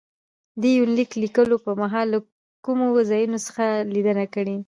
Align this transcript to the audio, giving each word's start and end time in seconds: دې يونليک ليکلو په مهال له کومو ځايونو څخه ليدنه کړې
دې 0.61 0.71
يونليک 0.77 1.09
ليکلو 1.23 1.55
په 1.65 1.71
مهال 1.81 2.07
له 2.13 2.19
کومو 2.65 2.85
ځايونو 3.09 3.37
څخه 3.45 3.63
ليدنه 3.93 4.25
کړې 4.33 4.55